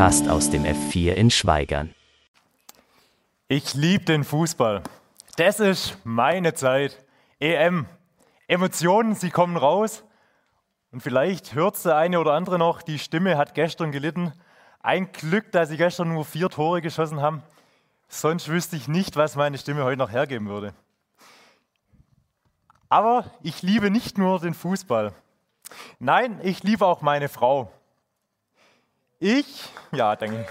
[0.00, 1.94] Podcast aus dem F4 in Schweigern.
[3.48, 4.82] Ich liebe den Fußball.
[5.36, 7.04] Das ist meine Zeit.
[7.38, 7.84] EM.
[8.48, 10.02] Emotionen, sie kommen raus.
[10.90, 14.32] Und vielleicht hört der eine oder andere noch, die Stimme hat gestern gelitten.
[14.82, 17.42] Ein Glück, dass sie gestern nur vier Tore geschossen haben.
[18.08, 20.72] Sonst wüsste ich nicht, was meine Stimme heute noch hergeben würde.
[22.88, 25.12] Aber ich liebe nicht nur den Fußball.
[25.98, 27.70] Nein, ich liebe auch meine Frau.
[29.22, 30.46] Ich, ja, danke.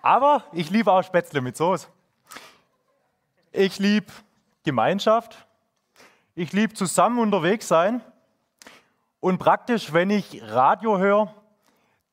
[0.00, 1.86] Aber ich liebe auch Spätzle mit Soße.
[3.52, 4.06] Ich liebe
[4.64, 5.46] Gemeinschaft.
[6.34, 8.00] Ich liebe zusammen unterwegs sein.
[9.20, 11.34] Und praktisch, wenn ich Radio höre,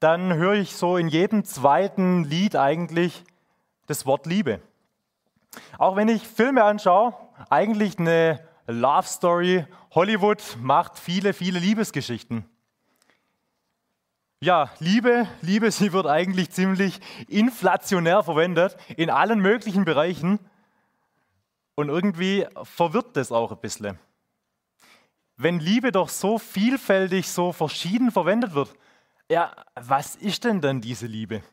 [0.02, 3.24] dann höre ich so in jedem zweiten Lied eigentlich
[3.86, 4.60] das Wort Liebe.
[5.78, 7.14] Auch wenn ich Filme anschaue,
[7.50, 9.66] eigentlich eine Love Story.
[9.92, 12.44] Hollywood macht viele, viele Liebesgeschichten.
[14.40, 20.40] Ja, Liebe, Liebe, sie wird eigentlich ziemlich inflationär verwendet in allen möglichen Bereichen.
[21.76, 24.00] Und irgendwie verwirrt das auch ein bisschen.
[25.36, 28.74] Wenn Liebe doch so vielfältig, so verschieden verwendet wird,
[29.30, 31.44] ja, was ist denn dann diese Liebe?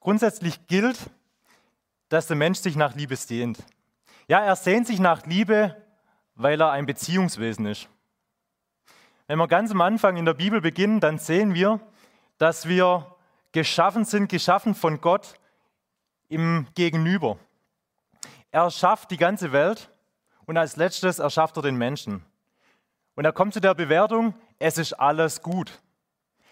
[0.00, 0.98] Grundsätzlich gilt,
[2.10, 3.58] dass der Mensch sich nach Liebe sehnt.
[4.28, 5.76] Ja, er sehnt sich nach Liebe,
[6.34, 7.88] weil er ein Beziehungswesen ist.
[9.30, 11.78] Wenn wir ganz am Anfang in der Bibel beginnen, dann sehen wir,
[12.38, 13.14] dass wir
[13.52, 15.34] geschaffen sind, geschaffen von Gott
[16.28, 17.38] im Gegenüber.
[18.50, 19.88] Er schafft die ganze Welt
[20.46, 22.24] und als letztes erschafft er den Menschen.
[23.14, 25.80] Und er kommt zu der Bewertung, es ist alles gut.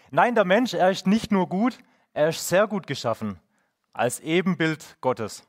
[0.09, 1.77] Nein, der Mensch, er ist nicht nur gut,
[2.13, 3.41] er ist sehr gut geschaffen,
[3.91, 5.45] als Ebenbild Gottes.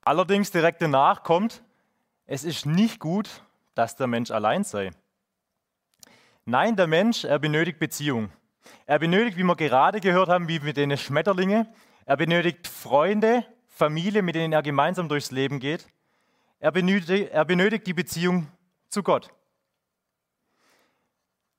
[0.00, 1.62] Allerdings direkt danach kommt,
[2.24, 4.92] es ist nicht gut, dass der Mensch allein sei.
[6.50, 8.28] Nein, der Mensch, er benötigt Beziehung.
[8.84, 11.72] Er benötigt, wie wir gerade gehört haben, wie mit den Schmetterlinge,
[12.06, 15.86] er benötigt Freunde, Familie, mit denen er gemeinsam durchs Leben geht.
[16.58, 18.48] Er benötigt, er benötigt die Beziehung
[18.88, 19.32] zu Gott.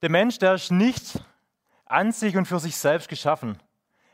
[0.01, 1.23] Der Mensch, der ist nicht
[1.85, 3.57] an sich und für sich selbst geschaffen.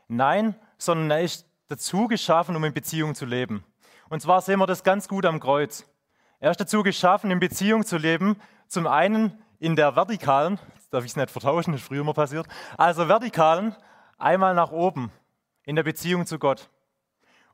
[0.06, 3.64] Nein, sondern er ist dazu geschaffen, um in Beziehung zu leben.
[4.10, 5.84] Und zwar sehen wir das ganz gut am Kreuz.
[6.38, 8.40] Er ist dazu geschaffen, in Beziehung zu leben.
[8.68, 10.58] Zum einen in der vertikalen,
[10.90, 12.46] darf ich es nicht vertauschen, das ist früher immer passiert,
[12.76, 13.74] also vertikalen,
[14.16, 15.12] einmal nach oben,
[15.64, 16.68] in der Beziehung zu Gott.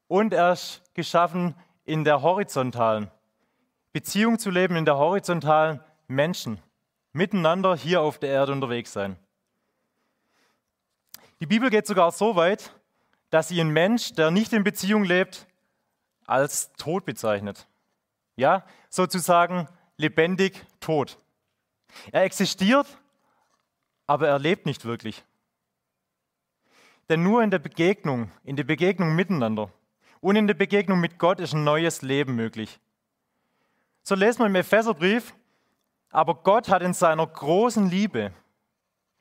[0.06, 1.54] Und er ist geschaffen
[1.84, 3.10] in der horizontalen,
[3.92, 6.60] Beziehung zu leben in der horizontalen Menschen,
[7.12, 9.16] miteinander hier auf der Erde unterwegs sein.
[11.40, 12.72] Die Bibel geht sogar so weit,
[13.30, 15.46] dass sie einen Mensch, der nicht in Beziehung lebt,
[16.26, 17.66] als tot bezeichnet.
[18.36, 21.18] Ja, sozusagen lebendig tot.
[22.12, 22.86] Er existiert,
[24.06, 25.24] aber er lebt nicht wirklich.
[27.08, 29.70] Denn nur in der Begegnung, in der Begegnung miteinander
[30.20, 32.80] und in der Begegnung mit Gott ist ein neues Leben möglich.
[34.02, 35.34] So lesen wir im Epheserbrief,
[36.10, 38.32] aber Gott hat in seiner großen Liebe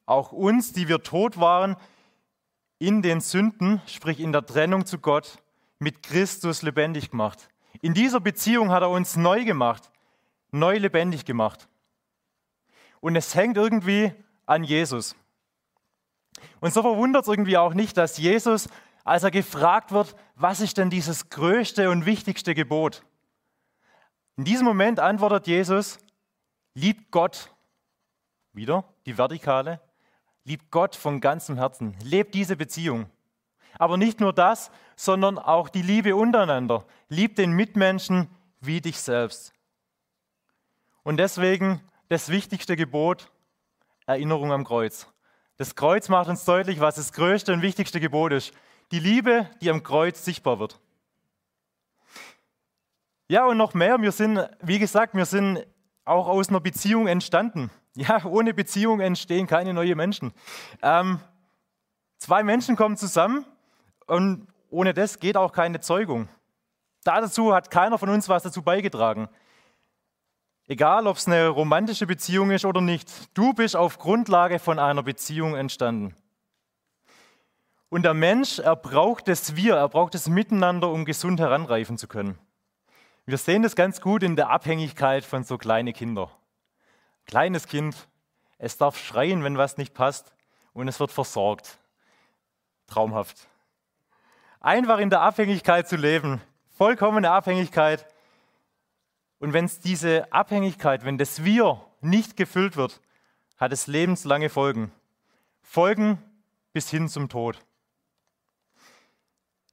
[0.05, 1.75] auch uns, die wir tot waren,
[2.79, 5.37] in den Sünden, sprich in der Trennung zu Gott,
[5.79, 7.49] mit Christus lebendig gemacht.
[7.81, 9.89] In dieser Beziehung hat er uns neu gemacht,
[10.51, 11.67] neu lebendig gemacht.
[13.03, 14.13] Und es hängt irgendwie
[14.45, 15.13] an Jesus.
[16.61, 18.69] Und so verwundert es irgendwie auch nicht, dass Jesus,
[19.03, 23.03] als er gefragt wird, was ist denn dieses größte und wichtigste Gebot?
[24.37, 25.99] In diesem Moment antwortet Jesus,
[26.75, 27.53] liebt Gott,
[28.53, 29.81] wieder die Vertikale,
[30.45, 33.09] liebt Gott von ganzem Herzen, lebt diese Beziehung.
[33.77, 36.85] Aber nicht nur das, sondern auch die Liebe untereinander.
[37.09, 38.29] Lieb den Mitmenschen
[38.61, 39.51] wie dich selbst.
[41.03, 43.31] Und deswegen das wichtigste Gebot,
[44.05, 45.07] Erinnerung am Kreuz.
[45.57, 48.53] Das Kreuz macht uns deutlich, was das größte und wichtigste Gebot ist.
[48.91, 50.79] Die Liebe, die am Kreuz sichtbar wird.
[53.27, 55.65] Ja, und noch mehr, wir sind, wie gesagt, wir sind
[56.05, 57.71] auch aus einer Beziehung entstanden.
[57.95, 60.33] Ja, ohne Beziehung entstehen keine neuen Menschen.
[60.81, 61.19] Ähm,
[62.17, 63.45] zwei Menschen kommen zusammen
[64.07, 66.27] und ohne das geht auch keine Zeugung.
[67.03, 69.29] Dazu hat keiner von uns was dazu beigetragen.
[70.73, 75.03] Egal, ob es eine romantische Beziehung ist oder nicht, du bist auf Grundlage von einer
[75.03, 76.15] Beziehung entstanden.
[77.89, 82.07] Und der Mensch, er braucht das Wir, er braucht das Miteinander, um gesund heranreifen zu
[82.07, 82.39] können.
[83.27, 86.31] Wir sehen das ganz gut in der Abhängigkeit von so kleinen Kindern.
[87.27, 87.95] Kleines Kind,
[88.57, 90.33] es darf schreien, wenn was nicht passt,
[90.73, 91.77] und es wird versorgt.
[92.87, 93.47] Traumhaft.
[94.59, 96.41] Einfach in der Abhängigkeit zu leben,
[96.75, 98.07] vollkommene Abhängigkeit,
[99.43, 103.01] Und wenn es diese Abhängigkeit, wenn das Wir nicht gefüllt wird,
[103.57, 104.89] hat es lebenslange Folgen.
[105.61, 106.17] Folgen
[106.71, 107.59] bis hin zum Tod.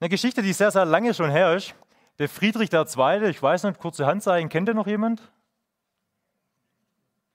[0.00, 1.76] Eine Geschichte, die sehr, sehr lange schon her ist.
[2.18, 5.22] Der Friedrich II., ich weiß nicht, kurze Handzeichen, kennt ihr noch jemand?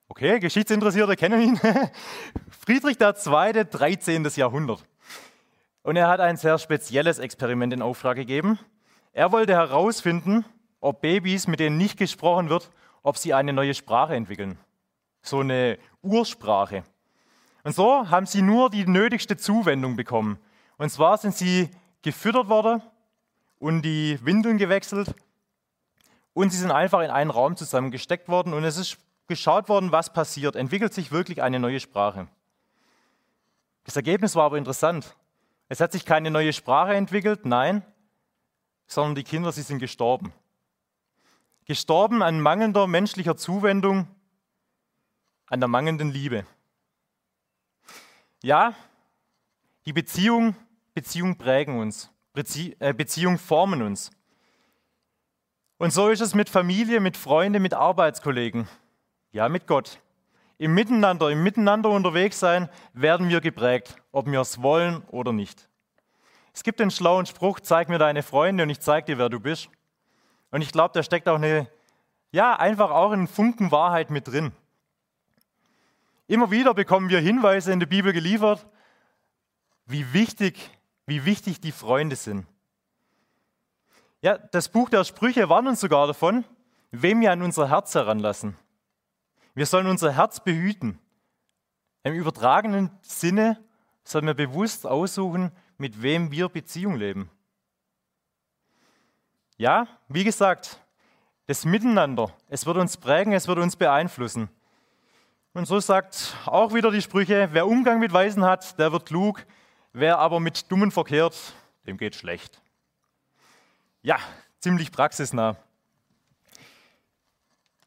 [0.10, 1.60] Okay, Geschichtsinteressierte kennen ihn.
[2.66, 4.26] Friedrich II., 13.
[4.36, 4.84] Jahrhundert.
[5.84, 8.60] Und er hat ein sehr spezielles Experiment in Auftrag gegeben.
[9.14, 10.44] Er wollte herausfinden,
[10.86, 12.72] ob Babys, mit denen nicht gesprochen wird,
[13.02, 14.58] ob sie eine neue Sprache entwickeln.
[15.22, 16.84] So eine Ursprache.
[17.64, 20.38] Und so haben sie nur die nötigste Zuwendung bekommen.
[20.78, 21.70] Und zwar sind sie
[22.04, 22.82] gefüttert worden
[23.58, 25.16] und die Windeln gewechselt
[26.34, 28.98] und sie sind einfach in einen Raum zusammengesteckt worden und es ist
[29.28, 30.56] geschaut worden, was passiert.
[30.56, 32.28] Entwickelt sich wirklich eine neue Sprache?
[33.86, 35.16] Das Ergebnis war aber interessant.
[35.68, 37.84] Es hat sich keine neue Sprache entwickelt, nein,
[38.86, 40.32] sondern die Kinder, sie sind gestorben.
[41.66, 44.08] Gestorben an mangelnder menschlicher Zuwendung,
[45.48, 46.46] an der mangelnden Liebe.
[48.42, 48.76] Ja,
[49.86, 50.56] die Beziehung
[50.96, 52.10] Beziehungen prägen uns,
[52.80, 54.12] äh, Beziehungen formen uns.
[55.78, 58.68] Und so ist es mit Familie, mit Freunden, mit Arbeitskollegen,
[59.34, 60.00] ja, mit Gott.
[60.58, 65.68] Im Miteinander, im Miteinander unterwegs sein, werden wir geprägt, ob wir es wollen oder nicht.
[66.54, 69.42] Es gibt den schlauen Spruch, zeig mir deine Freunde und ich zeig dir, wer du
[69.42, 69.70] bist.
[70.52, 71.68] Und ich glaube, da steckt auch eine,
[72.32, 74.52] ja, einfach auch ein Funken Wahrheit mit drin.
[76.28, 78.66] Immer wieder bekommen wir Hinweise in der Bibel geliefert,
[79.86, 80.72] wie wichtig
[81.06, 82.46] wie wichtig die Freunde sind.
[84.22, 86.44] Ja, das Buch der Sprüche warnt uns sogar davon,
[86.92, 88.58] wem wir an unser Herz heranlassen.
[89.54, 91.00] Wir sollen unser Herz behüten.
[92.04, 93.64] Im übertragenen Sinne
[94.04, 97.30] sollen wir bewusst aussuchen, mit wem wir Beziehung leben.
[99.58, 100.80] Ja, wie gesagt,
[101.48, 104.50] das Miteinander, es wird uns prägen, es wird uns beeinflussen.
[105.54, 109.46] Und so sagt auch wieder die Sprüche, wer Umgang mit Weisen hat, der wird klug,
[109.98, 111.54] Wer aber mit Dummen verkehrt,
[111.88, 112.62] dem geht schlecht.
[114.02, 114.20] Ja,
[114.60, 115.56] ziemlich praxisnah.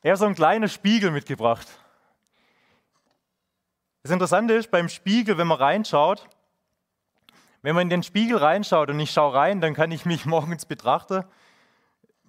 [0.00, 1.69] Er hat so ein kleiner Spiegel mitgebracht.
[4.03, 6.26] Das Interessante ist, beim Spiegel, wenn man reinschaut,
[7.61, 10.64] wenn man in den Spiegel reinschaut und ich schaue rein, dann kann ich mich morgens
[10.64, 11.25] betrachten.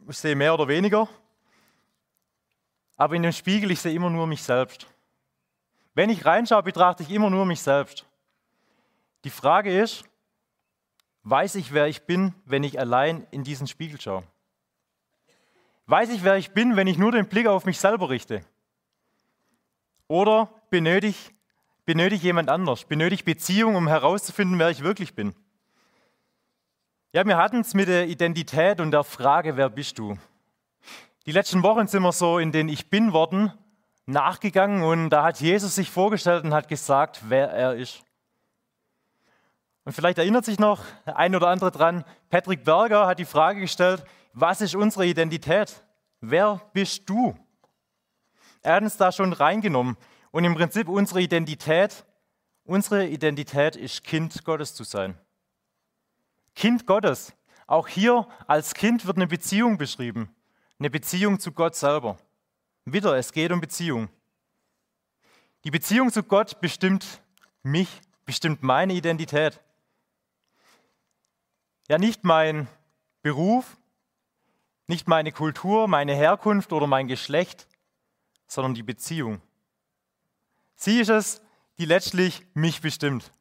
[0.09, 1.07] Ich sehe mehr oder weniger.
[2.97, 4.87] Aber in dem Spiegel, ich sehe immer nur mich selbst.
[5.93, 8.07] Wenn ich reinschaue, betrachte ich immer nur mich selbst.
[9.23, 10.03] Die Frage ist,
[11.23, 14.23] weiß ich, wer ich bin, wenn ich allein in diesen Spiegel schaue?
[15.85, 18.41] Weiß ich, wer ich bin, wenn ich nur den Blick auf mich selber richte?
[20.07, 21.17] Oder benötige
[21.85, 22.83] benötig jemand anders?
[22.83, 25.35] Benötige Beziehung, um herauszufinden, wer ich wirklich bin?
[27.11, 30.15] Ja, wir hatten es mit der Identität und der Frage, wer bist du?
[31.25, 33.51] Die letzten Wochen sind wir so in den Ich bin Worten
[34.05, 38.03] nachgegangen und da hat Jesus sich vorgestellt und hat gesagt, wer er ist.
[39.85, 44.03] Und vielleicht erinnert sich noch ein oder andere dran, Patrick Berger hat die Frage gestellt,
[44.33, 45.83] was ist unsere Identität?
[46.21, 47.35] Wer bist du?
[48.61, 49.97] Er hat uns da schon reingenommen.
[50.29, 52.05] Und im Prinzip unsere Identität,
[52.65, 55.17] unsere Identität ist Kind Gottes zu sein.
[56.59, 57.33] Kind Gottes.
[57.67, 60.35] Auch hier als Kind wird eine Beziehung beschrieben.
[60.77, 62.17] Eine Beziehung zu Gott selber.
[62.83, 64.09] Wieder, es geht um Beziehung.
[65.63, 67.21] Die Beziehung zu Gott bestimmt
[67.63, 69.61] mich, bestimmt meine Identität.
[71.87, 72.67] Ja, nicht mein
[73.21, 73.77] Beruf,
[74.87, 77.69] nicht meine Kultur, meine Herkunft oder mein Geschlecht,
[78.47, 79.41] sondern die Beziehung.
[80.75, 81.41] Sie ist es,
[81.77, 83.31] die letztlich mich bestimmt.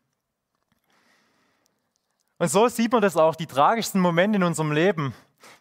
[2.38, 5.12] Und so sieht man das auch, die tragischsten Momente in unserem Leben.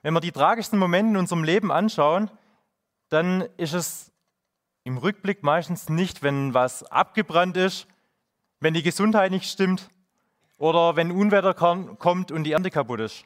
[0.03, 2.29] Wenn wir die tragischsten Momente in unserem Leben anschauen,
[3.09, 4.11] dann ist es
[4.83, 7.87] im Rückblick meistens nicht, wenn was abgebrannt ist,
[8.59, 9.89] wenn die Gesundheit nicht stimmt,
[10.57, 13.25] oder wenn Unwetter kommt und die Ernte kaputt ist.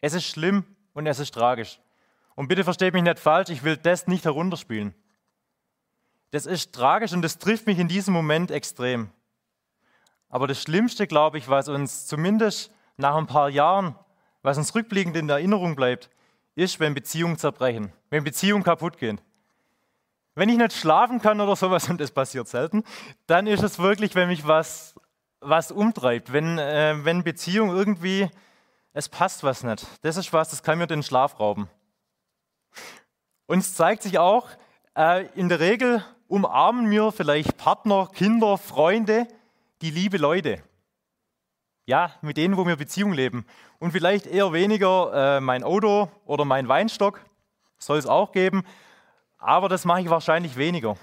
[0.00, 1.80] Es ist schlimm und es ist tragisch.
[2.34, 4.94] Und bitte versteht mich nicht falsch, ich will das nicht herunterspielen.
[6.32, 9.10] Das ist tragisch und das trifft mich in diesem Moment extrem.
[10.28, 13.94] Aber das Schlimmste, glaube ich, was uns zumindest nach ein paar Jahren,
[14.42, 16.10] was uns rückblickend in Erinnerung bleibt,
[16.54, 19.20] ist, wenn Beziehungen zerbrechen, wenn Beziehungen kaputt gehen.
[20.34, 22.84] Wenn ich nicht schlafen kann oder sowas, und das passiert selten,
[23.26, 24.94] dann ist es wirklich, wenn mich was
[25.40, 28.28] was umtreibt, wenn, äh, wenn Beziehung irgendwie,
[28.92, 29.86] es passt was nicht.
[30.02, 31.68] Das ist was, das kann mir den Schlaf rauben.
[33.46, 34.48] Und es zeigt sich auch,
[34.96, 39.28] äh, in der Regel umarmen mir vielleicht Partner, Kinder, Freunde,
[39.82, 40.62] die liebe Leute.
[41.86, 43.46] Ja, mit denen, wo wir Beziehung leben.
[43.78, 47.24] Und vielleicht eher weniger äh, mein Auto oder mein Weinstock,
[47.78, 48.64] soll es auch geben.
[49.38, 50.96] aber das mache ich wahrscheinlich weniger.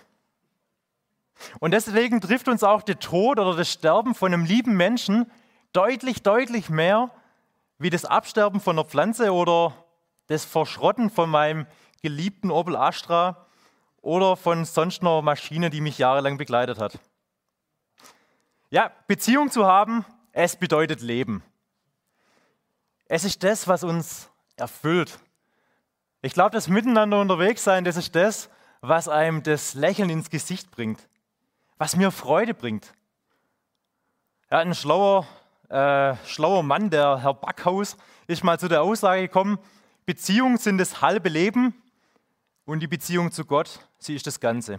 [1.60, 5.32] Und deswegen trifft uns auch der Tod oder das Sterben von einem lieben Menschen
[5.72, 7.10] deutlich, deutlich mehr
[7.78, 9.74] wie das Absterben von einer Pflanze oder
[10.28, 11.66] das Verschrotten von meinem
[12.02, 13.48] geliebten Opel Astra
[14.02, 17.00] oder von sonst einer Maschine, die mich jahrelang begleitet hat.
[18.70, 21.44] Ja, Beziehung zu haben, es bedeutet Leben.
[23.06, 25.20] Es ist das, was uns erfüllt.
[26.22, 28.50] Ich glaube, das Miteinander unterwegs sein, das ist das,
[28.82, 31.08] was einem das Lächeln ins Gesicht bringt,
[31.78, 32.94] was mir Freude bringt.
[34.50, 35.28] Ja, ein schlauer,
[35.70, 37.96] äh, schlauer Mann, der Herr Backhaus,
[38.28, 39.60] ist mal zu der Aussage gekommen,
[40.06, 41.76] Beziehungen sind das halbe Leben
[42.66, 44.78] und die Beziehung zu Gott, sie ist das Ganze.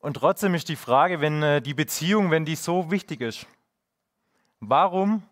[0.00, 3.46] Und trotzdem ist die Frage, wenn äh, die Beziehung, wenn die so wichtig ist,
[4.58, 5.22] warum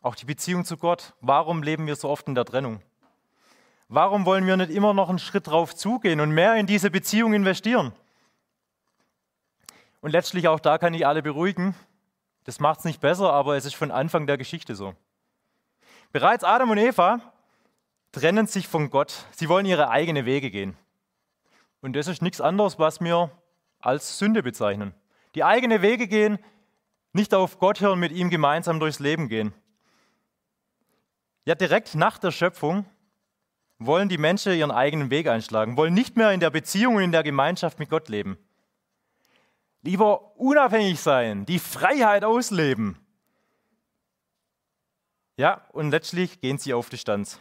[0.00, 2.80] auch die Beziehung zu Gott, warum leben wir so oft in der Trennung?
[3.88, 7.34] Warum wollen wir nicht immer noch einen Schritt drauf zugehen und mehr in diese Beziehung
[7.34, 7.92] investieren?
[10.00, 11.74] Und letztlich auch da kann ich alle beruhigen.
[12.44, 14.94] Das macht es nicht besser, aber es ist von Anfang der Geschichte so.
[16.10, 17.20] Bereits Adam und Eva
[18.12, 19.26] trennen sich von Gott.
[19.32, 20.76] Sie wollen ihre eigenen Wege gehen.
[21.80, 23.30] Und das ist nichts anderes, was wir
[23.82, 24.94] als Sünde bezeichnen.
[25.34, 26.38] Die eigene Wege gehen,
[27.12, 29.52] nicht auf Gott hören, mit ihm gemeinsam durchs Leben gehen.
[31.44, 32.86] Ja, direkt nach der Schöpfung
[33.78, 37.12] wollen die Menschen ihren eigenen Weg einschlagen, wollen nicht mehr in der Beziehung und in
[37.12, 38.38] der Gemeinschaft mit Gott leben.
[39.82, 42.98] Lieber unabhängig sein, die Freiheit ausleben.
[45.36, 47.40] Ja, und letztlich gehen sie auf Distanz.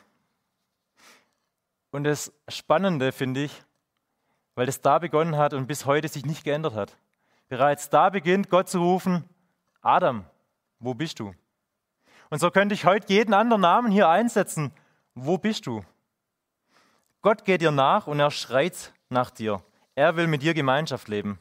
[1.91, 3.63] Und das Spannende finde ich,
[4.55, 6.97] weil es da begonnen hat und bis heute sich nicht geändert hat.
[7.47, 9.25] Bereits da beginnt Gott zu rufen,
[9.81, 10.25] Adam,
[10.79, 11.33] wo bist du?
[12.29, 14.71] Und so könnte ich heute jeden anderen Namen hier einsetzen,
[15.15, 15.83] wo bist du?
[17.21, 19.61] Gott geht dir nach und er schreit nach dir.
[19.95, 21.39] Er will mit dir Gemeinschaft leben.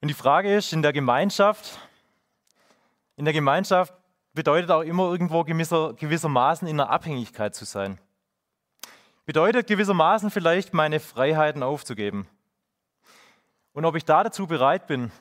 [0.00, 1.80] Und die Frage ist, in der Gemeinschaft,
[3.16, 3.92] in der Gemeinschaft
[4.32, 7.98] bedeutet auch immer irgendwo gewisser, gewissermaßen in einer Abhängigkeit zu sein.
[9.28, 12.26] Bedeutet gewissermaßen vielleicht meine Freiheiten aufzugeben.
[13.74, 15.12] Und ob ich da dazu bereit bin,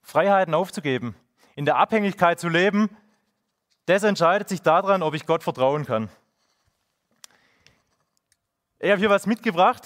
[0.00, 1.16] Freiheiten aufzugeben,
[1.56, 2.88] in der Abhängigkeit zu leben,
[3.86, 6.08] das entscheidet sich daran, ob ich Gott vertrauen kann.
[8.78, 9.82] Ich habe hier was mitgebracht,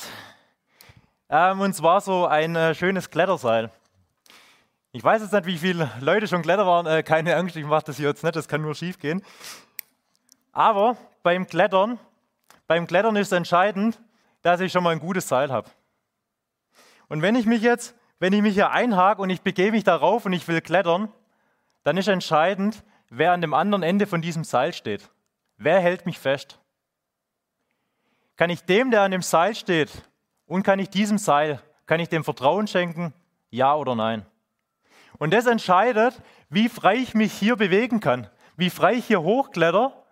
[1.30, 3.70] ähm, und zwar so ein äh, schönes Kletterseil.
[4.92, 6.84] Ich weiß jetzt nicht, wie viele Leute schon Kletter waren.
[6.84, 9.24] Äh, keine Angst, ich mache das hier jetzt nicht, das kann nur schief gehen.
[10.52, 11.98] Aber beim Klettern,
[12.70, 14.00] beim Klettern ist entscheidend,
[14.42, 15.68] dass ich schon mal ein gutes Seil habe.
[17.08, 20.24] Und wenn ich mich jetzt, wenn ich mich hier einhake und ich begebe mich darauf
[20.24, 21.12] und ich will klettern,
[21.82, 25.10] dann ist entscheidend, wer an dem anderen Ende von diesem Seil steht.
[25.56, 26.60] Wer hält mich fest?
[28.36, 29.90] Kann ich dem, der an dem Seil steht,
[30.46, 33.12] und kann ich diesem Seil, kann ich dem Vertrauen schenken?
[33.50, 34.24] Ja oder nein?
[35.18, 40.04] Und das entscheidet, wie frei ich mich hier bewegen kann, wie frei ich hier hochkletter,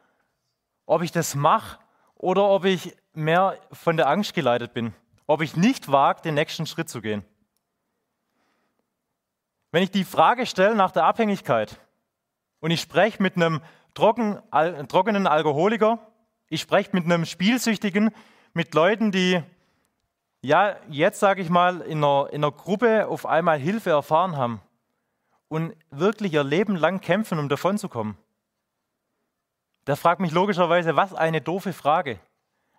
[0.87, 1.79] ob ich das mache
[2.19, 4.93] oder ob ich mehr von der Angst geleitet bin,
[5.27, 7.25] ob ich nicht wage, den nächsten Schritt zu gehen.
[9.73, 11.79] Wenn ich die Frage stelle nach der Abhängigkeit
[12.61, 13.61] und ich spreche mit einem
[13.95, 14.39] trocken,
[14.89, 15.99] trockenen Alkoholiker,
[16.49, 18.11] ich spreche mit einem Spielsüchtigen,
[18.53, 19.43] mit Leuten, die
[20.43, 24.63] ja jetzt sage ich mal in einer, in einer Gruppe auf einmal Hilfe erfahren haben,
[25.49, 27.79] und wirklich ihr Leben lang kämpfen, um davon
[29.89, 32.21] Da fragt mich logischerweise, was eine doofe Frage.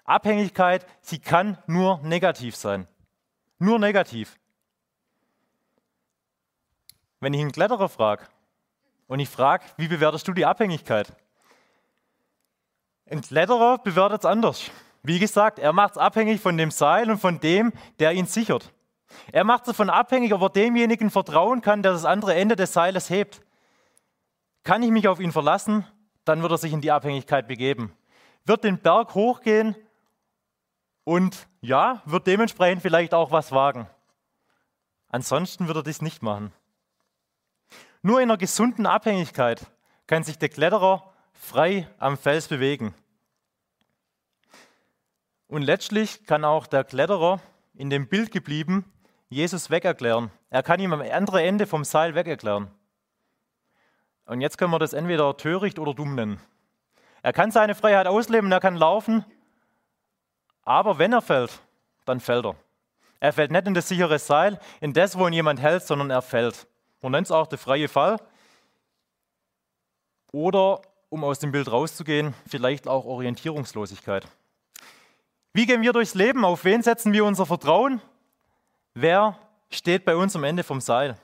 [0.03, 2.87] Abhängigkeit, sie kann nur negativ sein.
[3.57, 4.37] Nur negativ.
[7.19, 8.27] Wenn ich einen Kletterer frage
[9.07, 11.11] und ich frage, wie bewertest du die Abhängigkeit?
[13.09, 14.69] Ein Kletterer bewertet es anders.
[15.01, 18.71] Wie gesagt, er macht es abhängig von dem Seil und von dem, der ihn sichert.
[19.31, 22.71] Er macht es davon abhängig, ob er demjenigen vertrauen kann, der das andere Ende des
[22.71, 23.41] Seiles hebt.
[24.63, 25.87] Kann ich mich auf ihn verlassen,
[26.25, 27.93] dann wird er sich in die Abhängigkeit begeben.
[28.45, 29.75] Wird den Berg hochgehen
[31.03, 33.87] und ja, wird dementsprechend vielleicht auch was wagen.
[35.07, 36.53] Ansonsten wird er dies nicht machen.
[38.01, 39.65] Nur in einer gesunden Abhängigkeit
[40.07, 42.93] kann sich der Kletterer frei am Fels bewegen.
[45.47, 47.41] Und letztlich kann auch der Kletterer
[47.73, 48.85] in dem Bild geblieben
[49.31, 50.31] Jesus wegerklären.
[50.49, 52.71] Er kann ihm am anderen Ende vom Seil wegerklären.
[54.29, 56.39] Und jetzt können wir das entweder töricht oder dumm nennen.
[57.23, 59.25] Er kann seine Freiheit ausleben, er kann laufen,
[60.61, 61.63] aber wenn er fällt,
[62.05, 62.55] dann fällt er.
[63.19, 66.21] Er fällt nicht in das sichere Seil, in das, wo ihn jemand hält, sondern er
[66.21, 66.67] fällt.
[67.01, 68.17] Man nennt es auch der freie Fall.
[70.31, 74.27] Oder um aus dem Bild rauszugehen, vielleicht auch Orientierungslosigkeit.
[75.53, 76.45] Wie gehen wir durchs Leben?
[76.45, 77.99] Auf wen setzen wir unser Vertrauen?
[78.93, 79.39] Wer
[79.71, 81.17] steht bei uns am Ende vom Seil?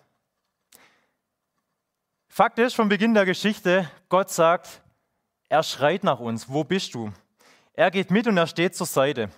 [2.38, 4.82] Fakt ist, vom Beginn der Geschichte, Gott sagt,
[5.48, 7.14] er schreit nach uns, wo bist du?
[7.72, 9.30] Er geht mit und er steht zur Seite.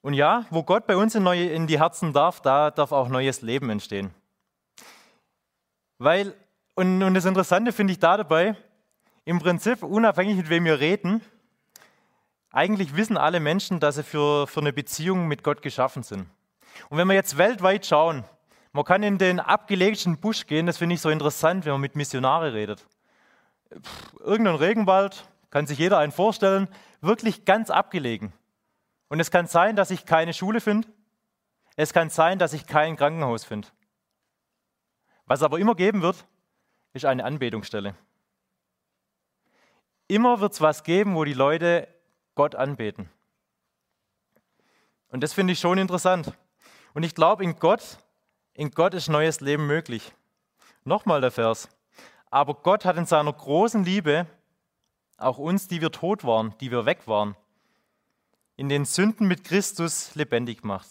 [0.00, 3.08] Und ja, wo Gott bei uns in, neue, in die Herzen darf, da darf auch
[3.08, 4.14] neues Leben entstehen.
[5.98, 6.36] Weil,
[6.76, 8.54] und, und das Interessante finde ich da dabei,
[9.24, 11.20] im Prinzip, unabhängig mit wem wir reden,
[12.52, 16.28] eigentlich wissen alle Menschen, dass sie für, für eine Beziehung mit Gott geschaffen sind.
[16.90, 18.24] Und wenn wir jetzt weltweit schauen,
[18.72, 21.96] man kann in den abgelegten Busch gehen, das finde ich so interessant, wenn man mit
[21.96, 22.86] Missionare redet.
[23.70, 26.68] Pff, irgendein Regenwald, kann sich jeder einen vorstellen,
[27.02, 28.32] wirklich ganz abgelegen.
[29.08, 30.88] Und es kann sein, dass ich keine Schule finde.
[31.76, 33.68] Es kann sein, dass ich kein Krankenhaus finde.
[35.26, 36.26] Was aber immer geben wird,
[36.94, 37.94] ist eine Anbetungsstelle.
[40.08, 41.88] Immer wird es was geben, wo die Leute
[42.34, 43.10] Gott anbeten.
[45.08, 46.32] Und das finde ich schon interessant.
[46.94, 47.98] Und ich glaube, in Gott
[48.54, 50.12] in Gott ist neues Leben möglich.
[50.84, 51.68] Nochmal der Vers.
[52.30, 54.26] Aber Gott hat in seiner großen Liebe
[55.18, 57.36] auch uns, die wir tot waren, die wir weg waren,
[58.56, 60.88] in den Sünden mit Christus lebendig gemacht.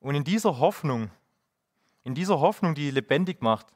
[0.00, 1.10] Und in dieser Hoffnung,
[2.04, 3.66] in dieser Hoffnung, die lebendig macht,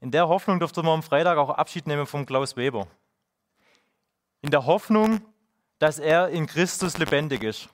[0.00, 2.86] in der Hoffnung durfte man am Freitag auch Abschied nehmen vom Klaus Weber.
[4.42, 5.20] In der Hoffnung,
[5.78, 7.68] dass er in Christus lebendig ist.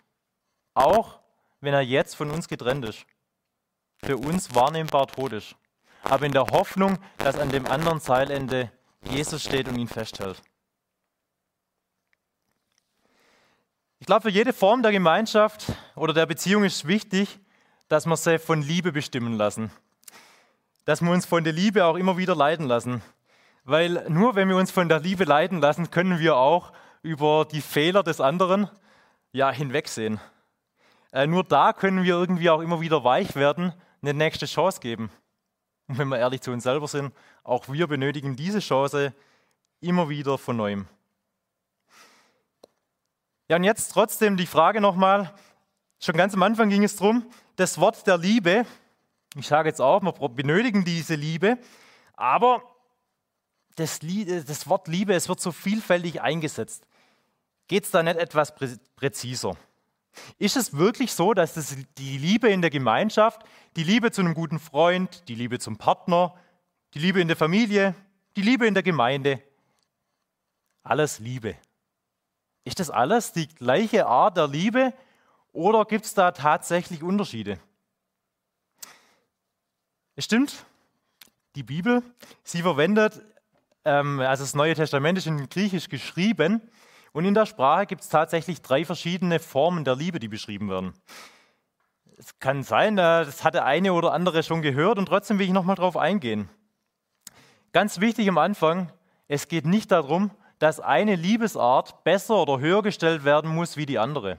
[0.74, 1.18] Auch
[1.60, 3.04] wenn er jetzt von uns getrennt ist
[4.04, 5.56] für uns wahrnehmbar tot ist.
[6.02, 8.70] Aber in der Hoffnung, dass an dem anderen Seilende
[9.02, 10.42] Jesus steht und ihn festhält.
[13.98, 17.38] Ich glaube, für jede Form der Gemeinschaft oder der Beziehung ist wichtig,
[17.88, 19.70] dass wir sie von Liebe bestimmen lassen.
[20.86, 23.02] Dass wir uns von der Liebe auch immer wieder leiten lassen.
[23.64, 26.72] Weil nur wenn wir uns von der Liebe leiten lassen, können wir auch
[27.02, 28.70] über die Fehler des anderen
[29.32, 30.18] ja hinwegsehen.
[31.12, 35.10] Äh, nur da können wir irgendwie auch immer wieder weich werden eine nächste Chance geben.
[35.88, 39.14] Und wenn wir ehrlich zu uns selber sind, auch wir benötigen diese Chance
[39.80, 40.86] immer wieder von neuem.
[43.48, 45.34] Ja, und jetzt trotzdem die Frage nochmal,
[45.98, 48.64] schon ganz am Anfang ging es darum, das Wort der Liebe,
[49.36, 51.58] ich sage jetzt auch, wir benötigen diese Liebe,
[52.14, 52.62] aber
[53.76, 56.86] das, das Wort Liebe, es wird so vielfältig eingesetzt.
[57.66, 58.54] Geht es da nicht etwas
[58.96, 59.56] präziser?
[60.38, 63.42] Ist es wirklich so, dass es die Liebe in der Gemeinschaft,
[63.76, 66.34] die Liebe zu einem guten Freund, die Liebe zum Partner,
[66.94, 67.94] die Liebe in der Familie,
[68.36, 69.42] die Liebe in der Gemeinde,
[70.82, 71.56] alles Liebe?
[72.64, 74.92] Ist das alles die gleiche Art der Liebe
[75.52, 77.58] oder gibt es da tatsächlich Unterschiede?
[80.16, 80.64] Es stimmt,
[81.54, 82.02] die Bibel,
[82.44, 83.22] sie verwendet,
[83.84, 86.60] ähm, also das Neue Testament ist in Griechisch geschrieben,
[87.12, 90.94] und in der Sprache gibt es tatsächlich drei verschiedene Formen der Liebe, die beschrieben werden.
[92.16, 95.52] Es kann sein, das hat der eine oder andere schon gehört und trotzdem will ich
[95.52, 96.48] nochmal drauf eingehen.
[97.72, 98.92] Ganz wichtig am Anfang,
[99.26, 103.98] es geht nicht darum, dass eine Liebesart besser oder höher gestellt werden muss wie die
[103.98, 104.38] andere.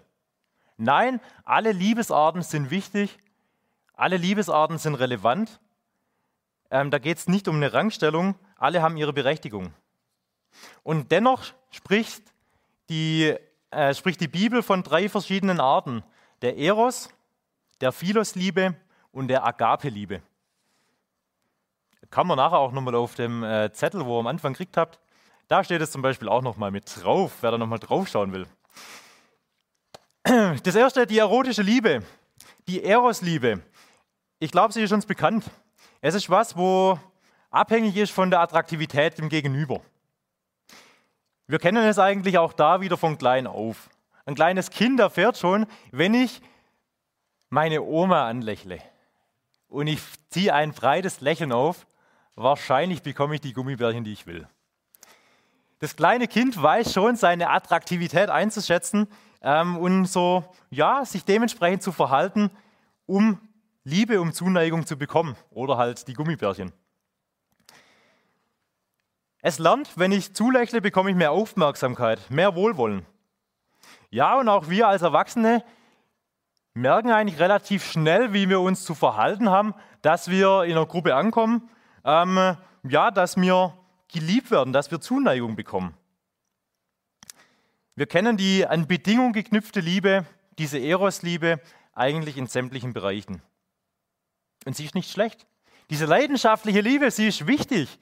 [0.78, 3.18] Nein, alle Liebesarten sind wichtig,
[3.94, 5.60] alle Liebesarten sind relevant.
[6.70, 9.74] Ähm, da geht es nicht um eine Rangstellung, alle haben ihre Berechtigung.
[10.84, 12.31] Und dennoch spricht
[12.92, 13.34] die,
[13.72, 16.04] äh, spricht die Bibel von drei verschiedenen Arten.
[16.42, 17.10] Der Eros,
[17.80, 18.76] der Philosliebe
[19.12, 20.22] und der Agape-Liebe.
[22.10, 25.00] Kann man nachher auch nochmal auf dem äh, Zettel, wo ihr am Anfang gekriegt habt,
[25.48, 28.48] da steht es zum Beispiel auch nochmal mit drauf, wer da nochmal drauf schauen will.
[30.64, 32.04] Das erste, die erotische Liebe,
[32.68, 33.62] die Eros-Liebe.
[34.40, 35.46] Ich glaube, sie ist uns bekannt.
[36.02, 37.00] Es ist was, wo
[37.50, 39.82] abhängig ist von der Attraktivität dem Gegenüber.
[41.52, 43.90] Wir kennen es eigentlich auch da wieder von klein auf.
[44.26, 46.42] Ein kleines Kind erfährt schon, wenn ich
[47.50, 48.80] meine Oma anlächle
[49.68, 51.88] und ich ziehe ein breites Lächeln auf,
[52.36, 54.48] wahrscheinlich bekomme ich die Gummibärchen, die ich will.
[55.80, 59.10] Das kleine Kind weiß schon, seine Attraktivität einzuschätzen
[59.42, 62.50] ähm, und so, ja, sich dementsprechend zu verhalten,
[63.08, 63.42] um
[63.84, 66.72] Liebe, um Zuneigung zu bekommen oder halt die Gummibärchen.
[69.42, 73.06] Es lernt, wenn ich zulächle, bekomme ich mehr Aufmerksamkeit, mehr Wohlwollen.
[74.12, 75.64] Ja, und auch wir als Erwachsene
[76.74, 81.16] merken eigentlich relativ schnell, wie wir uns zu verhalten haben, dass wir in einer Gruppe
[81.16, 81.70] ankommen,
[82.06, 83.74] ähm, ja, dass wir
[84.12, 85.96] geliebt werden, dass wir Zuneigung bekommen.
[87.96, 90.26] Wir kennen die an Bedingungen geknüpfte Liebe,
[90.58, 91.60] diese Eros-Liebe,
[91.94, 93.42] eigentlich in sämtlichen Bereichen.
[94.66, 95.46] Und sie ist nicht schlecht.
[95.90, 98.00] Diese leidenschaftliche Liebe, sie ist wichtig.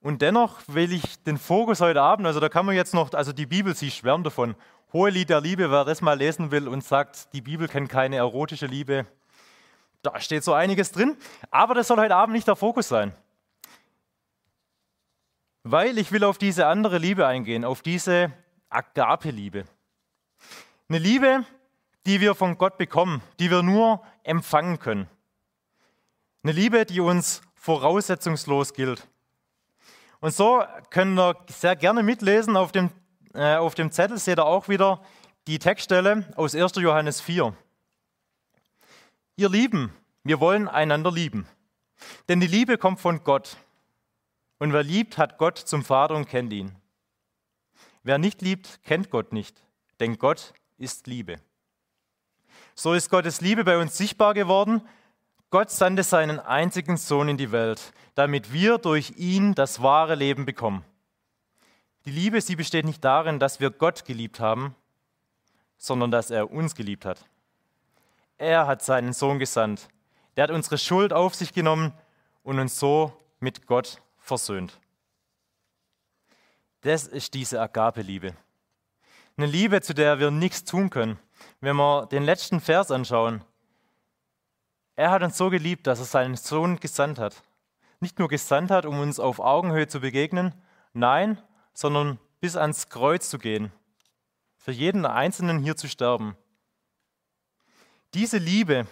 [0.00, 3.32] Und dennoch will ich den Fokus heute Abend, also da kann man jetzt noch, also
[3.32, 4.54] die Bibel, sie schwärmt davon.
[4.92, 8.16] Hohe Lied der Liebe, wer das mal lesen will und sagt, die Bibel kennt keine
[8.16, 9.06] erotische Liebe,
[10.02, 11.16] da steht so einiges drin.
[11.50, 13.12] Aber das soll heute Abend nicht der Fokus sein.
[15.64, 18.32] Weil ich will auf diese andere Liebe eingehen, auf diese
[18.70, 19.64] Agape-Liebe.
[20.88, 21.44] Eine Liebe,
[22.06, 25.08] die wir von Gott bekommen, die wir nur empfangen können.
[26.42, 29.06] Eine Liebe, die uns voraussetzungslos gilt.
[30.20, 32.56] Und so können wir sehr gerne mitlesen.
[32.56, 32.90] Auf dem,
[33.34, 35.02] äh, auf dem Zettel seht ihr auch wieder
[35.46, 36.76] die Textstelle aus 1.
[36.76, 37.54] Johannes 4.
[39.36, 39.92] Ihr Lieben,
[40.24, 41.46] wir wollen einander lieben.
[42.28, 43.56] Denn die Liebe kommt von Gott.
[44.58, 46.74] Und wer liebt, hat Gott zum Vater und kennt ihn.
[48.02, 49.62] Wer nicht liebt, kennt Gott nicht,
[50.00, 51.40] denn Gott ist Liebe.
[52.74, 54.82] So ist Gottes Liebe bei uns sichtbar geworden.
[55.50, 60.44] Gott sandte seinen einzigen Sohn in die Welt, damit wir durch ihn das wahre Leben
[60.44, 60.84] bekommen.
[62.04, 64.74] Die Liebe, sie besteht nicht darin, dass wir Gott geliebt haben,
[65.78, 67.24] sondern dass er uns geliebt hat.
[68.36, 69.88] Er hat seinen Sohn gesandt.
[70.36, 71.92] Der hat unsere Schuld auf sich genommen
[72.42, 74.78] und uns so mit Gott versöhnt.
[76.82, 78.34] Das ist diese Agape-Liebe.
[79.36, 81.18] Eine Liebe, zu der wir nichts tun können.
[81.60, 83.44] Wenn wir den letzten Vers anschauen,
[84.98, 87.44] er hat uns so geliebt, dass er seinen Sohn gesandt hat.
[88.00, 90.52] Nicht nur gesandt hat, um uns auf Augenhöhe zu begegnen,
[90.92, 91.40] nein,
[91.72, 93.70] sondern bis ans Kreuz zu gehen.
[94.56, 96.36] Für jeden Einzelnen hier zu sterben.
[98.12, 98.88] Diese Liebe,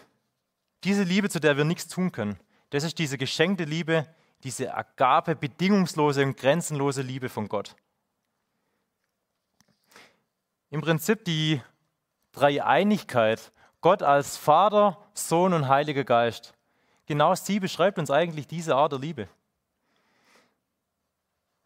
[0.85, 2.39] diese Liebe, zu der wir nichts tun können,
[2.71, 4.07] das ist diese geschenkte Liebe,
[4.45, 7.75] diese Agape, bedingungslose und grenzenlose Liebe von Gott.
[10.71, 11.61] Im Prinzip die
[12.31, 16.55] Dreieinigkeit, Gott als Vater, Sohn und Heiliger Geist.
[17.07, 19.29] Genau sie beschreibt uns eigentlich diese Art der Liebe.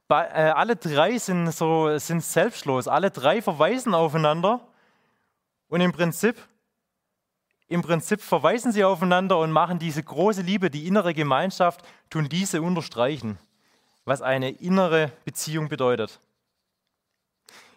[0.06, 4.60] Bei, äh, alle drei sind, so, sind selbstlos, alle drei verweisen aufeinander
[5.68, 6.36] und im Prinzip,
[7.68, 12.60] im Prinzip verweisen sie aufeinander und machen diese große Liebe, die innere Gemeinschaft, tun diese
[12.60, 13.38] unterstreichen,
[14.04, 16.18] was eine innere Beziehung bedeutet.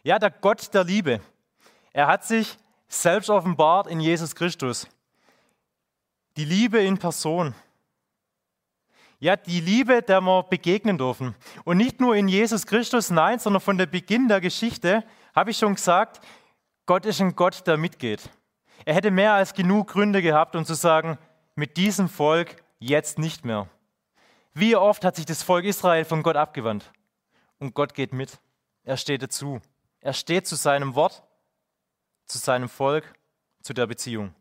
[0.02, 1.22] Ja, der Gott der Liebe.
[1.94, 2.58] Er hat sich
[3.02, 4.88] selbst offenbart in Jesus Christus.
[6.38, 7.54] Die Liebe in Person.
[9.20, 11.36] Ja, die Liebe, der wir begegnen dürfen.
[11.64, 15.04] Und nicht nur in Jesus Christus, nein, sondern von der Beginn der Geschichte
[15.34, 16.20] habe ich schon gesagt,
[16.86, 18.30] Gott ist ein Gott, der mitgeht.
[18.86, 21.18] Er hätte mehr als genug Gründe gehabt, um zu sagen,
[21.56, 23.70] mit diesem Volk jetzt nicht mehr.
[24.54, 26.92] Wie oft hat sich das Volk Israel von Gott abgewandt?
[27.60, 28.40] Und Gott geht mit.
[28.84, 29.62] Er steht dazu.
[30.02, 31.24] Er steht zu seinem Wort,
[32.26, 33.14] zu seinem Volk,
[33.62, 34.34] zu der Beziehung.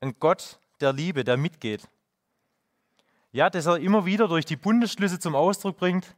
[0.00, 1.88] Ein Gott der Liebe, der mitgeht.
[3.32, 6.16] Ja, dass er immer wieder durch die Bundesschlüsse zum Ausdruck bringt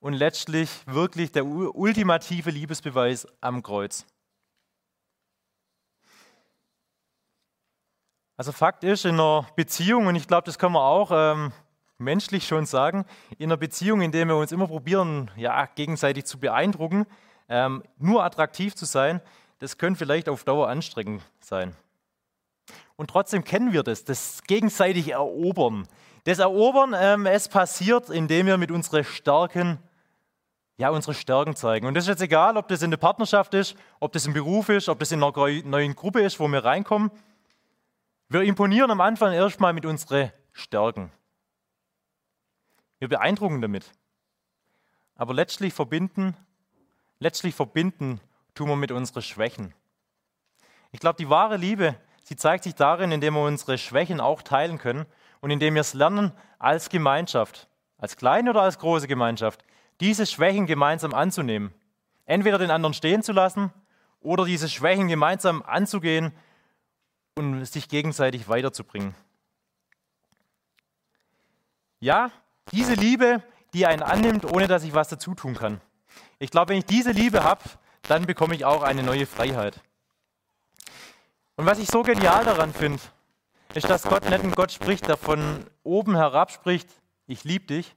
[0.00, 4.06] und letztlich wirklich der ultimative Liebesbeweis am Kreuz.
[8.36, 11.52] Also Fakt ist, in einer Beziehung, und ich glaube, das können wir auch ähm,
[11.98, 13.04] menschlich schon sagen,
[13.36, 17.06] in einer Beziehung, in der wir uns immer probieren, ja, gegenseitig zu beeindrucken,
[17.48, 19.20] ähm, nur attraktiv zu sein,
[19.58, 21.74] das könnte vielleicht auf Dauer anstrengend sein.
[22.96, 25.86] Und trotzdem kennen wir das, das gegenseitig Erobern.
[26.24, 29.78] Das Erobern, ähm, es passiert, indem wir mit unseren Stärken,
[30.76, 31.86] ja, unsere Stärken zeigen.
[31.86, 34.68] Und das ist jetzt egal, ob das in der Partnerschaft ist, ob das im Beruf
[34.68, 37.10] ist, ob das in einer neuen Gruppe ist, wo wir reinkommen.
[38.28, 41.10] Wir imponieren am Anfang erstmal mit unseren Stärken.
[42.98, 43.90] Wir beeindrucken damit.
[45.14, 46.36] Aber letztlich verbinden
[47.20, 48.20] letztlich verbinden
[48.58, 49.72] tun wir mit unseren Schwächen.
[50.90, 51.94] Ich glaube, die wahre Liebe,
[52.24, 55.06] sie zeigt sich darin, indem wir unsere Schwächen auch teilen können
[55.40, 57.68] und indem wir es lernen, als Gemeinschaft,
[57.98, 59.64] als kleine oder als große Gemeinschaft,
[60.00, 61.72] diese Schwächen gemeinsam anzunehmen.
[62.24, 63.72] Entweder den anderen stehen zu lassen
[64.20, 66.32] oder diese Schwächen gemeinsam anzugehen
[67.36, 69.14] und sich gegenseitig weiterzubringen.
[72.00, 72.32] Ja,
[72.72, 73.40] diese Liebe,
[73.72, 75.80] die einen annimmt, ohne dass ich was dazu tun kann.
[76.40, 77.62] Ich glaube, wenn ich diese Liebe habe,
[78.02, 79.80] dann bekomme ich auch eine neue Freiheit.
[81.56, 83.02] Und was ich so genial daran finde,
[83.74, 86.88] ist, dass Gott nicht ein Gott spricht, der von oben herab spricht,
[87.26, 87.94] ich liebe dich.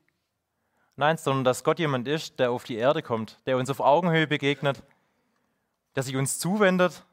[0.95, 4.27] Nein, sondern dass Gott jemand ist, der auf die Erde kommt, der uns auf Augenhöhe
[4.27, 4.83] begegnet,
[5.95, 7.05] der sich uns zuwendet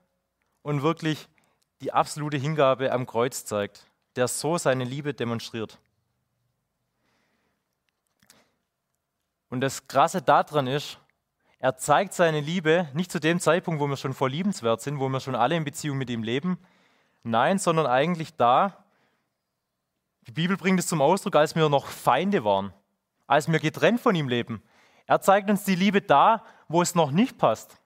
[0.62, 1.28] und wirklich
[1.80, 5.78] die absolute Hingabe am Kreuz zeigt, der so seine Liebe demonstriert.
[9.48, 10.98] Und das Krasse daran ist,
[11.60, 15.08] er zeigt seine Liebe nicht zu dem Zeitpunkt, wo wir schon voll liebenswert sind, wo
[15.08, 16.58] wir schon alle in Beziehung mit ihm leben.
[17.24, 18.84] Nein, sondern eigentlich da,
[20.28, 22.72] die Bibel bringt es zum Ausdruck, als wir noch Feinde waren,
[23.26, 24.62] als wir getrennt von ihm leben.
[25.06, 27.80] Er zeigt uns die Liebe da, wo es noch nicht passt.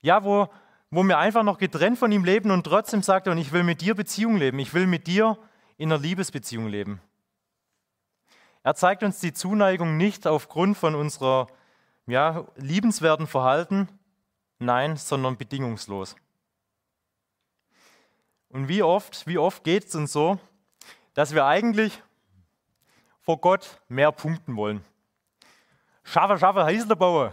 [0.00, 0.48] Ja, wo,
[0.90, 3.64] wo wir einfach noch getrennt von ihm leben und trotzdem sagt er, und ich will
[3.64, 5.36] mit dir Beziehung leben, ich will mit dir
[5.76, 7.00] in einer Liebesbeziehung leben.
[8.62, 11.48] Er zeigt uns die Zuneigung nicht aufgrund von unserer
[12.06, 13.88] ja, liebenswerten Verhalten,
[14.58, 16.16] nein, sondern bedingungslos.
[18.48, 20.38] Und wie oft, wie oft geht es uns so,
[21.14, 22.00] dass wir eigentlich
[23.20, 24.84] vor Gott mehr punkten wollen.
[26.04, 27.32] Schaffe, schaffe, heiße baue.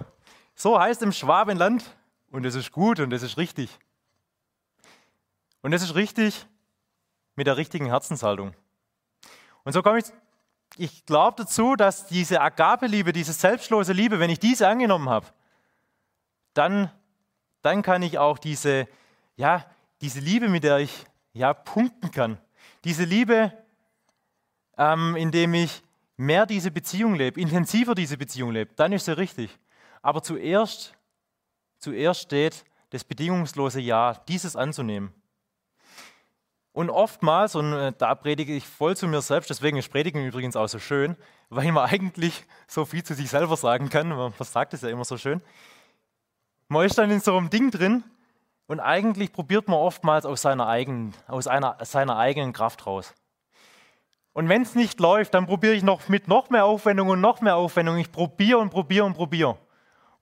[0.56, 1.96] So heißt im Schwabenland
[2.32, 3.78] und es ist gut und es ist richtig.
[5.62, 6.48] Und es ist richtig
[7.36, 8.54] mit der richtigen Herzenshaltung.
[9.64, 10.06] Und so komme ich,
[10.78, 15.28] ich glaube dazu, dass diese Agape-Liebe, diese selbstlose Liebe, wenn ich diese angenommen habe,
[16.54, 16.92] dann,
[17.62, 18.88] dann kann ich auch diese,
[19.36, 19.66] ja,
[20.02, 22.38] diese Liebe, mit der ich ja, punkten kann.
[22.84, 23.54] Diese Liebe,
[24.78, 25.82] ähm, indem ich
[26.18, 29.58] mehr diese Beziehung lebe, intensiver diese Beziehung lebe, dann ist sie richtig.
[30.02, 30.94] Aber zuerst,
[31.80, 35.14] zuerst steht das bedingungslose Ja, dieses anzunehmen.
[36.74, 40.56] Und oftmals, und äh, da predige ich voll zu mir selbst, deswegen ist Predigen übrigens
[40.56, 41.16] auch so schön,
[41.50, 45.06] weil man eigentlich so viel zu sich selber sagen kann, man sagt es ja immer
[45.06, 45.42] so schön.
[46.68, 48.04] Man ist dann in so einem Ding drin
[48.66, 53.14] und eigentlich probiert man oftmals aus seiner eigenen, aus einer, seiner eigenen Kraft raus.
[54.34, 57.42] Und wenn es nicht läuft, dann probiere ich noch mit noch mehr Aufwendung und noch
[57.42, 57.98] mehr Aufwendung.
[57.98, 59.60] Ich probiere und probiere und probiere.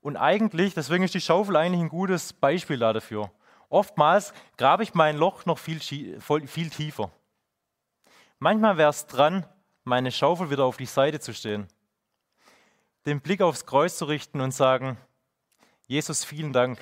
[0.02, 3.30] Und eigentlich, deswegen ist die Schaufel eigentlich ein gutes Beispiel dafür.
[3.72, 7.10] Oftmals grabe ich mein Loch noch viel, viel tiefer.
[8.38, 9.46] Manchmal wäre es dran,
[9.82, 11.66] meine Schaufel wieder auf die Seite zu stehen,
[13.06, 14.98] den Blick aufs Kreuz zu richten und sagen,
[15.86, 16.78] Jesus, vielen Dank.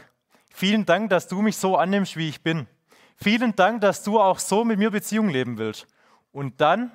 [0.52, 2.66] Vielen Dank, dass du mich so annimmst, wie ich bin.
[3.14, 5.86] Vielen Dank, dass du auch so mit mir Beziehung leben willst.
[6.32, 6.90] Und dann,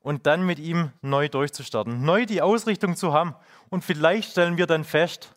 [0.00, 3.36] und dann mit ihm neu durchzustarten, neu die Ausrichtung zu haben.
[3.68, 5.36] Und vielleicht stellen wir dann fest,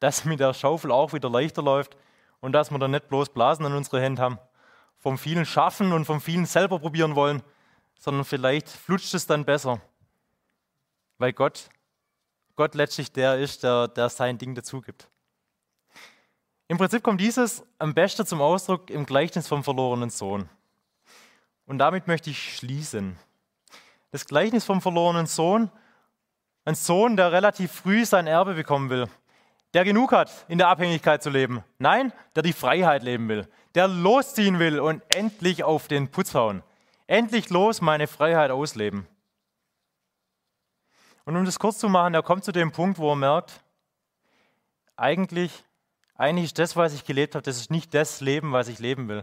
[0.00, 1.96] dass mit der Schaufel auch wieder leichter läuft,
[2.42, 4.38] und dass wir dann nicht bloß Blasen an unsere Hände haben,
[4.98, 7.42] vom vielen Schaffen und vom vielen selber probieren wollen,
[7.98, 9.80] sondern vielleicht flutscht es dann besser,
[11.18, 11.70] weil Gott,
[12.56, 15.08] Gott letztlich der ist, der, der sein Ding dazu gibt.
[16.68, 20.48] Im Prinzip kommt dieses am besten zum Ausdruck im Gleichnis vom verlorenen Sohn.
[21.66, 23.16] Und damit möchte ich schließen.
[24.10, 25.70] Das Gleichnis vom verlorenen Sohn,
[26.64, 29.08] ein Sohn, der relativ früh sein Erbe bekommen will
[29.74, 31.64] der genug hat, in der Abhängigkeit zu leben.
[31.78, 36.62] Nein, der die Freiheit leben will, der losziehen will und endlich auf den Putz hauen.
[37.06, 39.06] Endlich los meine Freiheit ausleben.
[41.24, 43.60] Und um das kurz zu machen, er kommt zu dem Punkt, wo er merkt,
[44.96, 45.64] eigentlich,
[46.16, 49.08] eigentlich ist das, was ich gelebt habe, das ist nicht das Leben, was ich leben
[49.08, 49.22] will.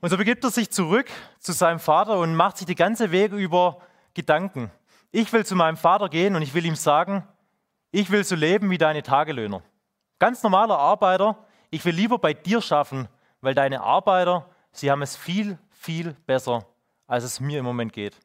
[0.00, 1.08] Und so begibt er sich zurück
[1.40, 3.80] zu seinem Vater und macht sich die ganze Wege über
[4.14, 4.70] Gedanken.
[5.10, 7.26] Ich will zu meinem Vater gehen und ich will ihm sagen,
[7.90, 9.62] ich will so leben wie deine Tagelöhner.
[10.18, 11.36] Ganz normaler Arbeiter,
[11.70, 13.08] ich will lieber bei dir schaffen,
[13.40, 16.66] weil deine Arbeiter, sie haben es viel, viel besser,
[17.06, 18.18] als es mir im Moment geht.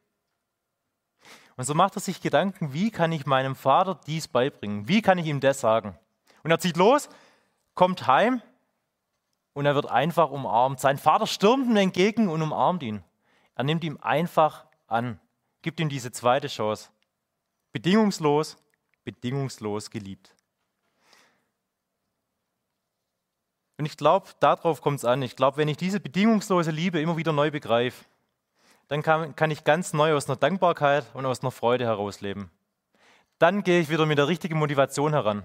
[1.56, 4.88] Und so macht er sich Gedanken, wie kann ich meinem Vater dies beibringen?
[4.88, 5.96] Wie kann ich ihm das sagen?
[6.42, 7.08] Und er zieht los,
[7.74, 8.42] kommt heim
[9.52, 10.80] und er wird einfach umarmt.
[10.80, 13.04] Sein Vater stürmt ihm entgegen und umarmt ihn.
[13.54, 15.20] Er nimmt ihn einfach an,
[15.62, 16.90] gibt ihm diese zweite Chance.
[17.72, 18.56] Bedingungslos
[19.04, 20.34] bedingungslos geliebt.
[23.76, 25.22] Und ich glaube, darauf kommt es an.
[25.22, 28.04] Ich glaube, wenn ich diese bedingungslose Liebe immer wieder neu begreife,
[28.88, 32.50] dann kann, kann ich ganz neu aus einer Dankbarkeit und aus einer Freude herausleben.
[33.38, 35.44] Dann gehe ich wieder mit der richtigen Motivation heran.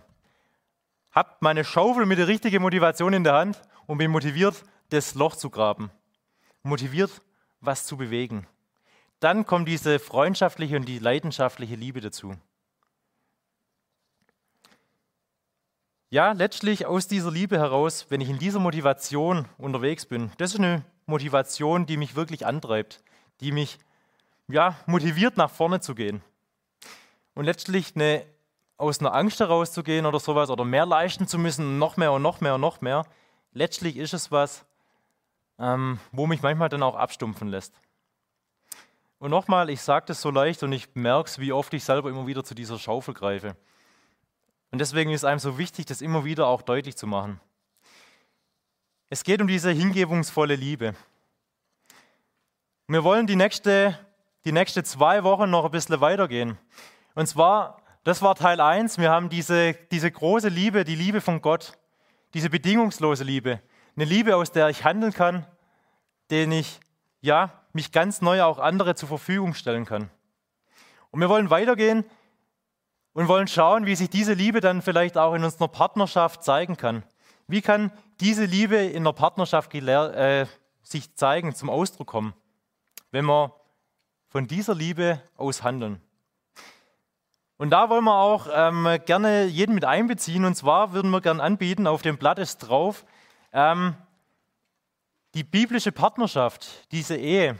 [1.11, 5.35] Hab meine Schaufel mit der richtigen Motivation in der Hand und bin motiviert, das Loch
[5.35, 5.89] zu graben.
[6.61, 7.21] Motiviert,
[7.61, 8.45] was zu bewegen.
[9.19, 12.35] Dann kommt diese freundschaftliche und die leidenschaftliche Liebe dazu.
[16.11, 20.59] Ja, letztlich aus dieser Liebe heraus, wenn ich in dieser Motivation unterwegs bin, das ist
[20.59, 23.03] eine Motivation, die mich wirklich antreibt,
[23.41, 23.77] die mich
[24.47, 26.23] ja, motiviert, nach vorne zu gehen.
[27.35, 28.25] Und letztlich eine,
[28.77, 32.41] aus einer Angst herauszugehen oder sowas oder mehr leisten zu müssen, noch mehr und noch
[32.41, 33.05] mehr und noch mehr,
[33.53, 34.65] letztlich ist es was,
[35.59, 37.75] ähm, wo mich manchmal dann auch abstumpfen lässt.
[39.19, 42.09] Und nochmal, ich sage das so leicht und ich merke es, wie oft ich selber
[42.09, 43.55] immer wieder zu dieser Schaufel greife.
[44.71, 47.39] Und deswegen ist einem so wichtig, das immer wieder auch deutlich zu machen.
[49.09, 50.93] Es geht um diese hingebungsvolle Liebe.
[52.87, 53.97] Wir wollen die nächste,
[54.45, 56.57] die nächste zwei Wochen noch ein bisschen weitergehen.
[57.15, 61.41] Und zwar, das war Teil 1, wir haben diese, diese große Liebe, die Liebe von
[61.41, 61.73] Gott,
[62.35, 63.61] diese bedingungslose Liebe.
[63.95, 65.45] Eine Liebe, aus der ich handeln kann,
[66.29, 66.79] den ich,
[67.21, 70.09] ja, mich ganz neu auch andere zur Verfügung stellen kann.
[71.11, 72.05] Und wir wollen weitergehen
[73.13, 77.03] und wollen schauen, wie sich diese Liebe dann vielleicht auch in unserer Partnerschaft zeigen kann.
[77.47, 80.45] Wie kann diese Liebe in der Partnerschaft äh,
[80.83, 82.33] sich zeigen, zum Ausdruck kommen,
[83.11, 83.53] wenn wir
[84.27, 86.01] von dieser Liebe aus handeln?
[87.57, 90.45] Und da wollen wir auch ähm, gerne jeden mit einbeziehen.
[90.45, 93.05] Und zwar würden wir gerne anbieten, auf dem Blatt ist drauf,
[93.51, 93.95] ähm,
[95.33, 97.59] die biblische Partnerschaft, diese Ehe.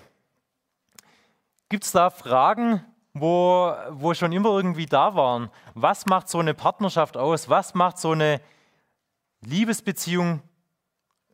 [1.68, 5.50] Gibt es da Fragen, wo, wo schon immer irgendwie da waren?
[5.74, 7.50] Was macht so eine Partnerschaft aus?
[7.50, 8.42] Was macht so eine
[9.42, 10.42] Liebesbeziehung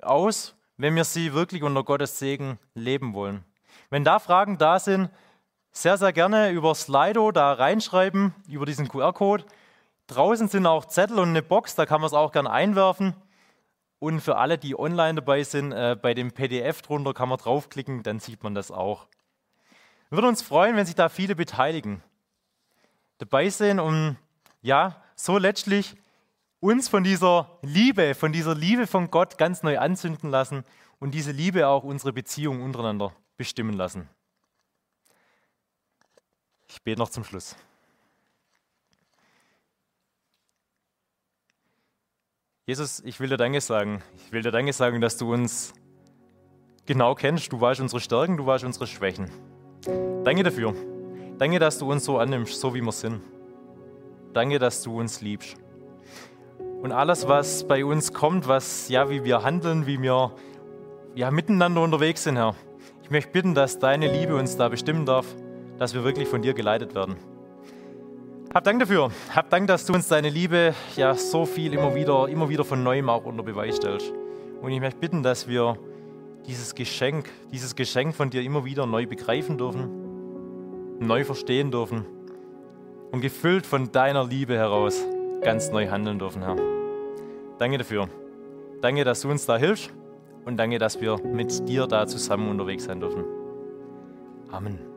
[0.01, 3.43] aus, wenn wir sie wirklich unter Gottes Segen leben wollen?
[3.89, 5.09] Wenn da Fragen da sind,
[5.71, 9.43] sehr, sehr gerne über Slido da reinschreiben, über diesen QR-Code.
[10.07, 13.13] Draußen sind auch Zettel und eine Box, da kann man es auch gerne einwerfen.
[13.99, 18.03] Und für alle, die online dabei sind, äh, bei dem PDF drunter kann man draufklicken,
[18.03, 19.07] dann sieht man das auch.
[20.15, 22.01] Wir würden uns freuen, wenn sich da viele beteiligen,
[23.17, 24.15] dabei sind und
[24.62, 25.93] ja, so letztlich
[26.62, 30.63] uns von dieser Liebe, von dieser Liebe von Gott ganz neu anzünden lassen
[30.99, 34.08] und diese Liebe auch unsere Beziehung untereinander bestimmen lassen.
[36.69, 37.58] Ich bete noch zum Schluss.
[42.65, 44.01] Jesus, ich will dir Danke sagen.
[44.15, 45.73] Ich will dir Danke sagen, dass du uns
[46.86, 47.51] genau kennst.
[47.51, 49.30] Du weißt unsere Stärken, du weißt unsere Schwächen.
[50.24, 50.74] Danke dafür.
[51.38, 53.21] Danke, dass du uns so annimmst, so wie wir sind.
[54.34, 55.56] Danke, dass du uns liebst.
[56.82, 60.32] Und alles, was bei uns kommt, was ja, wie wir handeln, wie wir
[61.15, 62.56] ja miteinander unterwegs sind, Herr.
[63.04, 65.26] Ich möchte bitten, dass deine Liebe uns da bestimmen darf
[65.78, 67.15] dass wir wirklich von dir geleitet werden.
[68.54, 69.12] Hab Dank dafür.
[69.34, 72.84] Hab Dank, dass du uns deine Liebe ja so viel immer wieder, immer wieder von
[72.84, 74.13] neuem auch unter Beweis stellst.
[74.62, 75.78] Und ich möchte bitten, dass wir
[76.47, 82.05] dieses Geschenk, dieses Geschenk von dir immer wieder neu begreifen dürfen, neu verstehen dürfen
[83.12, 85.03] und gefüllt von deiner Liebe heraus
[85.41, 86.55] ganz neu handeln dürfen, Herr.
[87.60, 88.10] Danke dafür.
[88.81, 89.91] Danke, dass du uns da hilfst
[90.45, 93.23] und danke, dass wir mit dir da zusammen unterwegs sein dürfen.
[94.51, 94.94] Amen.